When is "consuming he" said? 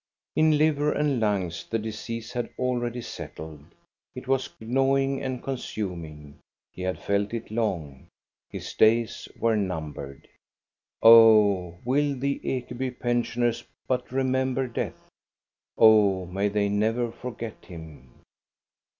5.43-6.81